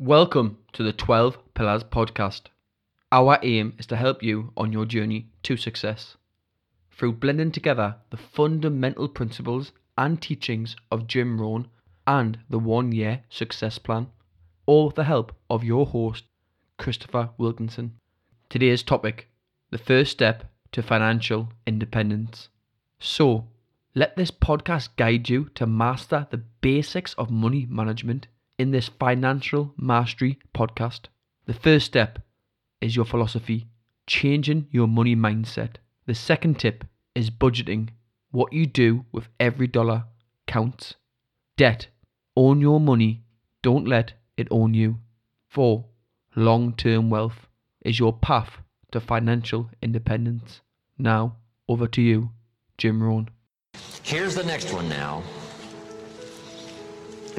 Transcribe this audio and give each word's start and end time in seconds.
Welcome 0.00 0.56
to 0.72 0.82
the 0.82 0.94
12 0.94 1.52
Pillars 1.52 1.84
podcast. 1.84 2.44
Our 3.12 3.38
aim 3.42 3.74
is 3.78 3.84
to 3.88 3.96
help 3.96 4.22
you 4.22 4.50
on 4.56 4.72
your 4.72 4.86
journey 4.86 5.28
to 5.42 5.58
success 5.58 6.16
through 6.90 7.12
blending 7.12 7.52
together 7.52 7.96
the 8.08 8.16
fundamental 8.16 9.08
principles 9.08 9.72
and 9.98 10.18
teachings 10.22 10.74
of 10.90 11.06
Jim 11.06 11.38
Rohn 11.38 11.68
and 12.06 12.38
the 12.48 12.58
one 12.58 12.92
year 12.92 13.24
success 13.28 13.76
plan, 13.76 14.06
all 14.64 14.86
with 14.86 14.94
the 14.94 15.04
help 15.04 15.36
of 15.50 15.64
your 15.64 15.84
host, 15.84 16.24
Christopher 16.78 17.28
Wilkinson. 17.36 17.98
Today's 18.48 18.82
topic 18.82 19.28
the 19.68 19.76
first 19.76 20.12
step 20.12 20.50
to 20.72 20.82
financial 20.82 21.50
independence. 21.66 22.48
So, 23.00 23.48
let 23.94 24.16
this 24.16 24.30
podcast 24.30 24.96
guide 24.96 25.28
you 25.28 25.50
to 25.56 25.66
master 25.66 26.26
the 26.30 26.38
basics 26.38 27.12
of 27.18 27.30
money 27.30 27.66
management 27.68 28.28
in 28.60 28.72
this 28.72 28.90
financial 29.00 29.72
mastery 29.78 30.38
podcast. 30.54 31.06
The 31.46 31.54
first 31.54 31.86
step 31.86 32.18
is 32.82 32.94
your 32.94 33.06
philosophy, 33.06 33.68
changing 34.06 34.66
your 34.70 34.86
money 34.86 35.16
mindset. 35.16 35.76
The 36.04 36.14
second 36.14 36.58
tip 36.58 36.84
is 37.14 37.30
budgeting. 37.30 37.88
What 38.32 38.52
you 38.52 38.66
do 38.66 39.06
with 39.12 39.28
every 39.40 39.66
dollar 39.66 40.04
counts. 40.46 40.96
Debt. 41.56 41.86
Own 42.36 42.60
your 42.60 42.78
money. 42.78 43.22
Don't 43.62 43.88
let 43.88 44.12
it 44.36 44.48
own 44.50 44.74
you. 44.74 44.98
Four. 45.48 45.86
Long 46.36 46.74
term 46.74 47.08
wealth 47.08 47.46
is 47.80 47.98
your 47.98 48.12
path 48.12 48.58
to 48.92 49.00
financial 49.00 49.70
independence. 49.80 50.60
Now, 50.98 51.36
over 51.66 51.86
to 51.86 52.02
you, 52.02 52.32
Jim 52.76 53.02
Rohn. 53.02 53.30
Here's 54.02 54.34
the 54.34 54.44
next 54.44 54.70
one 54.74 54.90
now. 54.90 55.22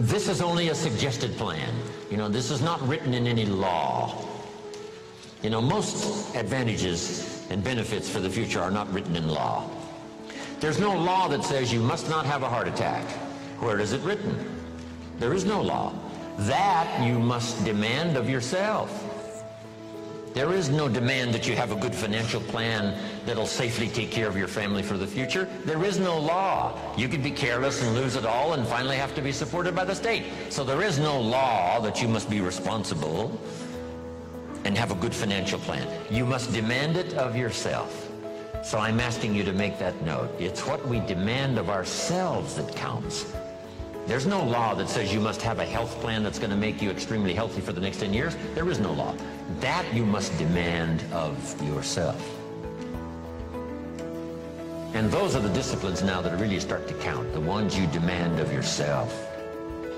This 0.02 0.28
is 0.28 0.42
only 0.42 0.70
a 0.70 0.76
suggested 0.76 1.38
plan. 1.38 1.72
You 2.10 2.18
know, 2.18 2.28
this 2.28 2.50
is 2.50 2.60
not 2.60 2.82
written 2.88 3.14
in 3.14 3.28
any 3.28 3.46
law. 3.46 4.28
You 5.44 5.52
know, 5.52 5.62
most 5.62 6.36
advantages 6.36 7.46
and 7.52 7.64
benefits 7.64 8.10
for 8.10 8.20
the 8.20 8.30
future 8.30 8.60
are 8.60 8.72
not 8.72 8.92
written 8.92 9.16
in 9.16 9.28
law. 9.28 9.70
There's 10.60 10.80
no 10.80 10.98
law 10.98 11.28
that 11.28 11.44
says 11.44 11.72
you 11.72 11.82
must 11.82 12.10
not 12.10 12.26
have 12.26 12.42
a 12.42 12.50
heart 12.50 12.68
attack. 12.68 13.08
Where 13.60 13.80
is 13.80 13.94
it 13.94 14.02
written? 14.02 14.44
There 15.20 15.34
is 15.36 15.46
no 15.46 15.62
law. 15.62 15.94
That 16.40 17.06
you 17.06 17.20
must 17.20 17.64
demand 17.64 18.18
of 18.18 18.28
yourself. 18.28 18.90
There 20.34 20.54
is 20.54 20.70
no 20.70 20.88
demand 20.88 21.34
that 21.34 21.46
you 21.46 21.58
have 21.58 21.74
a 21.74 21.76
good 21.76 21.94
financial 21.94 22.40
plan 22.40 22.98
that'll 23.26 23.46
safely 23.46 23.90
take 23.90 24.12
care 24.12 24.30
of 24.30 24.38
your 24.38 24.48
family 24.48 24.82
for 24.82 24.98
the 24.98 25.06
future. 25.06 25.46
There 25.66 25.84
is 25.84 26.00
no 26.00 26.18
law. 26.18 26.78
You 26.96 27.10
could 27.10 27.22
be 27.22 27.32
careless 27.32 27.82
and 27.82 27.94
lose 27.96 28.16
it 28.16 28.26
all 28.26 28.54
and 28.54 28.66
finally 28.66 28.96
have 28.96 29.14
to 29.16 29.22
be 29.22 29.34
supported 29.34 29.76
by 29.76 29.84
the 29.84 29.94
state. 29.94 30.24
So 30.50 30.64
there 30.64 30.82
is 30.84 31.00
no 31.00 31.20
law 31.20 31.82
that 31.82 32.02
you 32.02 32.08
must 32.08 32.30
be 32.30 32.40
responsible 32.40 33.38
and 34.64 34.78
have 34.78 34.92
a 34.92 34.96
good 34.96 35.14
financial 35.14 35.60
plan. 35.60 35.86
You 36.10 36.26
must 36.26 36.54
demand 36.54 36.96
it 36.96 37.14
of 37.16 37.36
yourself. 37.36 38.10
So 38.64 38.78
I'm 38.78 39.02
asking 39.02 39.36
you 39.36 39.44
to 39.44 39.52
make 39.52 39.80
that 39.80 40.02
note. 40.04 40.30
It's 40.40 40.66
what 40.66 40.88
we 40.88 41.02
demand 41.02 41.58
of 41.58 41.70
ourselves 41.70 42.56
that 42.56 42.74
counts. 42.74 43.34
There's 44.08 44.26
no 44.26 44.44
law 44.44 44.74
that 44.76 44.90
says 44.90 45.14
you 45.14 45.20
must 45.20 45.42
have 45.44 45.60
a 45.60 45.66
health 45.66 46.00
plan 46.02 46.24
that's 46.24 46.40
going 46.40 46.50
to 46.50 46.58
make 46.58 46.82
you 46.82 46.90
extremely 46.90 47.34
healthy 47.34 47.62
for 47.62 47.72
the 47.72 47.82
next 47.82 48.00
10 48.00 48.14
years. 48.14 48.36
There 48.56 48.68
is 48.70 48.80
no 48.80 48.92
law. 48.92 49.16
That 49.60 49.86
you 49.94 50.06
must 50.06 50.38
demand 50.38 51.04
of 51.14 51.36
yourself. 51.64 52.20
And 54.94 55.10
those 55.10 55.36
are 55.36 55.40
the 55.40 55.50
disciplines 55.50 56.04
now 56.04 56.22
that 56.22 56.38
really 56.40 56.60
start 56.60 56.88
to 56.90 56.94
count, 56.96 57.32
the 57.34 57.40
ones 57.40 57.78
you 57.78 57.88
demand 57.88 58.40
of 58.40 58.52
yourself. 58.52 59.31